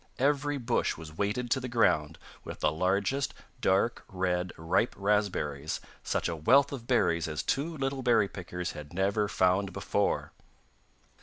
Every 0.17 0.57
bush 0.57 0.97
was 0.97 1.15
weighted 1.15 1.51
to 1.51 1.59
the 1.59 1.67
ground 1.67 2.17
with 2.43 2.59
the 2.61 2.71
largest, 2.71 3.35
dark 3.59 4.03
red, 4.07 4.51
ripe 4.57 4.95
raspberries, 4.97 5.79
such 6.01 6.27
a 6.27 6.35
wealth 6.35 6.71
of 6.71 6.87
berries 6.87 7.27
as 7.27 7.43
two 7.43 7.77
little 7.77 8.01
berry 8.01 8.27
pickers 8.27 8.71
had 8.71 8.93
never 8.95 9.27
found 9.27 9.71
before! 9.73 10.31